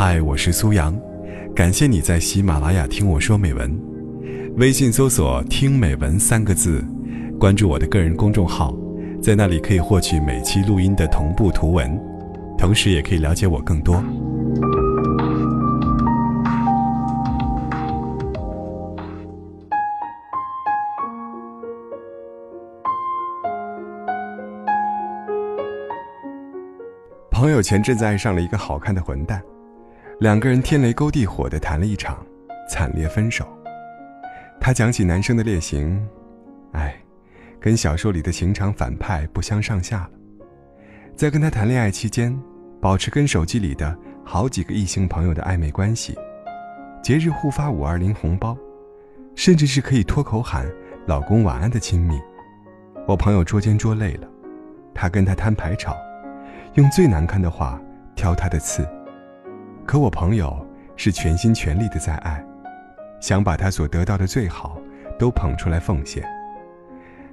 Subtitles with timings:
[0.00, 0.96] 嗨，我是苏阳，
[1.56, 3.76] 感谢你在喜马拉雅听我说美文。
[4.56, 6.84] 微信搜索“听美文”三个字，
[7.36, 8.72] 关注我的个人公众号，
[9.20, 12.00] 在那里可以获取每期录音的同步图文，
[12.56, 14.00] 同时也可以了解我更多。
[27.32, 29.42] 朋友前阵子爱上了一个好看的混蛋，
[30.20, 32.18] 两个人天雷勾地火的谈了一场，
[32.68, 33.46] 惨烈分手。
[34.60, 36.04] 他讲起男生的劣行，
[36.72, 37.00] 哎，
[37.60, 40.10] 跟小说里的情场反派不相上下了。
[41.14, 42.36] 在跟他谈恋爱期间，
[42.80, 46.18] 保持跟手机里的好几个异性朋友的暧昧关系，
[47.00, 48.58] 节日互发五二零红包，
[49.36, 50.66] 甚至是可以脱口喊
[51.06, 52.18] “老公晚安”的亲密。
[53.06, 54.26] 我朋友捉奸捉累了，
[54.92, 55.96] 他跟他摊牌吵。
[56.74, 57.80] 用最难看的话
[58.16, 58.84] 挑他的刺，
[59.88, 60.54] 可我朋友
[60.96, 62.44] 是全心全力的在爱，
[63.22, 64.78] 想把他所得到的最好
[65.18, 66.22] 都捧出来奉献。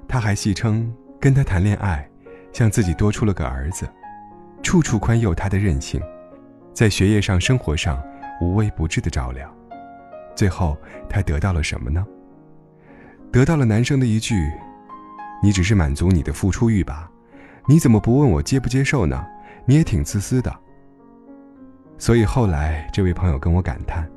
[0.08, 0.90] 他还戏称
[1.20, 2.10] 跟他谈恋爱，
[2.54, 3.86] 像自己多出了个儿子，
[4.64, 6.02] 处处宽宥他的任性，
[6.74, 8.02] 在学业上、生活上
[8.40, 9.54] 无微不至的照料。
[10.34, 10.78] 最后
[11.10, 12.08] 他得到了什么呢？
[13.34, 14.50] 得到了男生的一句
[15.44, 17.12] ：“你只是满足你的付出欲吧。”
[17.68, 19.28] 你怎么不问我接不接受呢？
[19.66, 20.56] 你也挺自私的。
[21.98, 24.10] 所以后来这位朋友跟我感叹：“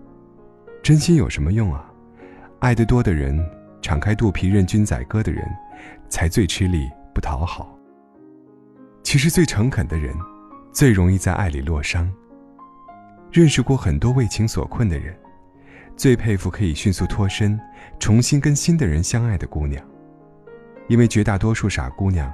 [0.82, 1.90] 真心有什么用啊？
[2.58, 3.38] 爱得多的人，
[3.80, 5.48] 敞开肚皮任君宰割的人，
[6.08, 7.76] 才最吃力不讨好。
[9.02, 10.14] 其实最诚恳的人，
[10.72, 12.10] 最容易在爱里落伤。
[13.30, 15.16] 认识过很多为情所困的人，
[15.96, 17.58] 最佩服可以迅速脱身，
[17.98, 19.84] 重新跟新的人相爱的姑娘，
[20.88, 22.32] 因为绝大多数傻姑娘。”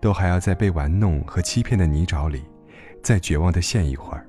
[0.00, 2.44] 都还要在被玩弄和欺骗的泥沼里，
[3.02, 4.26] 再绝望的陷一会儿，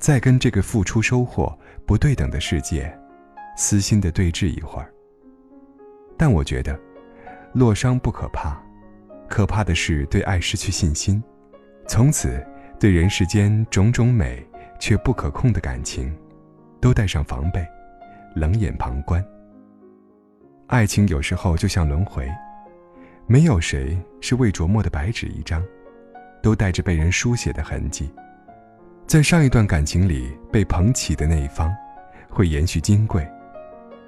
[0.00, 2.90] 再跟这个付出收获不对等的世界，
[3.54, 4.90] 私心的对峙一会儿。
[6.16, 6.76] 但我觉得，
[7.52, 8.58] 落伤不可怕，
[9.28, 11.22] 可怕的是对爱失去信心，
[11.86, 12.42] 从此
[12.78, 14.42] 对人世间种种美
[14.80, 16.16] 却不可控的感情，
[16.80, 17.62] 都带上防备，
[18.34, 19.22] 冷眼旁观。
[20.68, 22.26] 爱情有时候就像轮回。
[23.26, 25.62] 没有谁是未琢磨的白纸一张，
[26.42, 28.10] 都带着被人书写的痕迹。
[29.10, 31.68] 在上一段感情里被捧起的那一方，
[32.28, 33.24] 会延续金贵；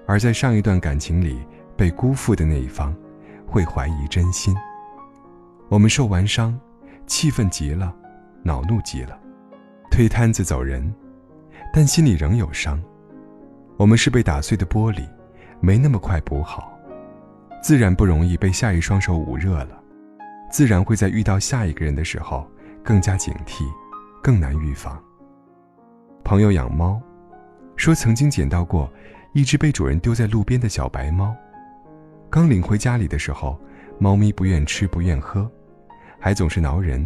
[0.07, 1.45] 而在上一段感情里
[1.77, 2.95] 被辜负的那一方，
[3.45, 4.55] 会怀疑真心。
[5.69, 6.57] 我们受完伤，
[7.05, 7.93] 气愤极了，
[8.45, 9.19] 恼怒极了，
[9.91, 10.95] 推摊子走人，
[11.75, 12.81] 但心里仍有伤。
[13.79, 15.05] 我们是被打碎的玻璃，
[15.59, 16.79] 没那么快补好。
[17.61, 19.83] 自然不容易被下一双手捂热了，
[20.49, 22.49] 自然会在遇到下一个人的时候
[22.85, 23.65] 更加警惕，
[24.23, 25.03] 更难预防。
[26.23, 27.03] 朋友养猫，
[27.77, 28.89] 说曾经捡到过
[29.33, 31.35] 一只被主人丢在路边的小白猫，
[32.31, 33.61] 刚领回家里的时候，
[33.99, 35.51] 猫咪不愿吃不愿喝，
[36.21, 37.05] 还总是挠人，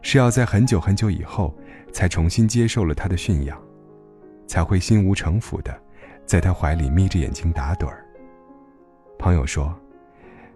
[0.00, 1.52] 是要在很久很久以后
[1.92, 3.60] 才重新接受了它的驯养，
[4.46, 5.76] 才会心无城府的
[6.24, 8.06] 在它怀里眯着眼睛打盹儿。
[9.18, 9.74] 朋友说，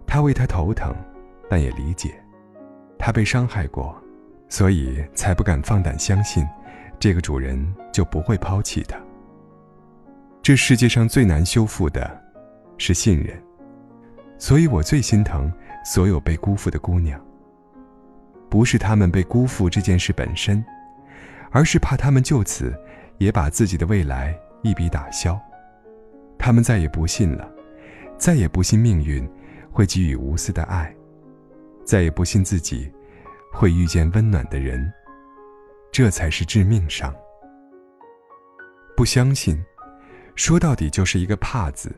[0.05, 0.95] 他为他头疼，
[1.49, 2.23] 但也理解，
[2.97, 3.95] 他被伤害过，
[4.49, 6.45] 所以才不敢放胆相信，
[6.99, 8.97] 这个主人就不会抛弃他。
[10.41, 12.21] 这世界上最难修复的，
[12.77, 13.37] 是信任，
[14.37, 15.51] 所以我最心疼
[15.83, 17.19] 所有被辜负的姑娘。
[18.49, 20.63] 不是他们被辜负这件事本身，
[21.51, 22.73] 而是怕他们就此
[23.17, 25.37] 也把自己的未来一笔打消，
[26.37, 27.51] 他们再也不信了。
[28.17, 29.29] 再也不信命运
[29.71, 30.91] 会给予无私的爱，
[31.85, 32.91] 再也不信自己
[33.51, 34.91] 会遇见温暖的人，
[35.91, 37.13] 这才是致命伤。
[38.95, 39.63] 不相信，
[40.35, 41.95] 说到底就是一个怕字。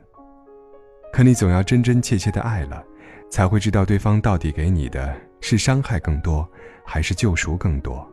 [1.11, 2.83] 可你总要真真切切的爱了，
[3.29, 6.47] 才会知道对方到底给你的是伤害更多，
[6.85, 8.07] 还是救赎更多。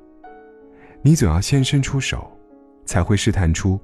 [1.02, 2.30] 你总要先伸出手，
[2.84, 3.78] 才会试探出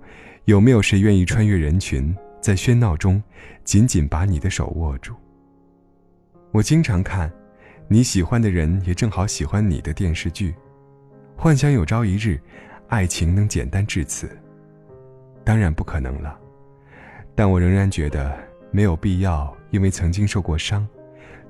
[0.44, 2.14] 有没有谁愿意穿越人群。
[2.40, 3.22] 在喧闹中，
[3.62, 5.14] 紧紧把你的手握住。
[6.50, 7.32] 我经常看，
[7.92, 10.54] 你喜欢的人也正好喜欢你的电视剧，
[11.36, 12.40] 幻想有朝一日，
[12.88, 14.34] 爱情能简单至此。
[15.44, 16.40] 当然不可能了，
[17.34, 18.34] 但我仍然觉得
[18.70, 20.88] 没有必要，因为曾经受过伤，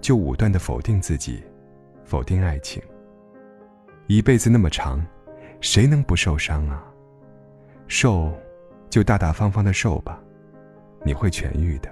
[0.00, 1.40] 就武断的否定自己，
[2.04, 2.82] 否定爱情。
[4.08, 5.00] 一辈子那么长，
[5.60, 6.84] 谁能不受伤啊？
[7.86, 8.36] 受，
[8.90, 10.20] 就大大方方的受吧。
[11.04, 11.88] 你会痊愈的，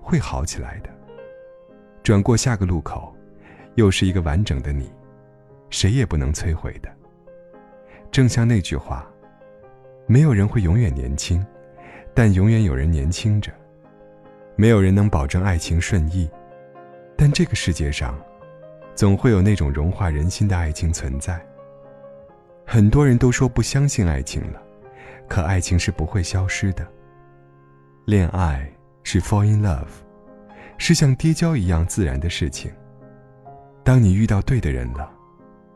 [0.00, 0.88] 会好起来的。
[2.02, 3.14] 转过下个路口，
[3.76, 4.90] 又是一个完整的你，
[5.70, 6.88] 谁也不能摧毁的。
[8.10, 9.06] 正像那句话
[10.06, 11.44] ：“没有人会永远年轻，
[12.14, 13.52] 但永远有人年轻着。
[14.56, 16.28] 没有人能保证爱情顺意，
[17.16, 18.18] 但这个世界上，
[18.94, 21.38] 总会有那种融化人心的爱情存在。
[22.64, 24.62] 很多人都说不相信爱情了，
[25.28, 26.86] 可爱情是不会消失的。
[28.06, 28.66] 恋爱
[29.02, 29.84] 是 fall in love，
[30.78, 32.72] 是像跌跤一样自然的事情。
[33.86, 35.08] 当你遇到对的人了，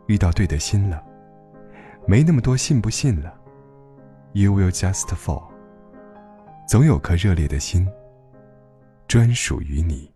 [0.08, 1.00] 遇到对的心了，
[2.08, 3.32] 没那么多信不信了
[4.32, 5.44] ，you will just fall。
[6.66, 7.88] 总有颗热烈的心。
[9.06, 10.12] 专属于你。